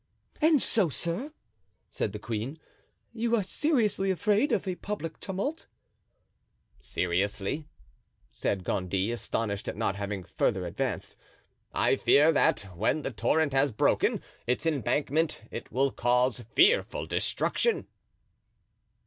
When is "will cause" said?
15.71-16.43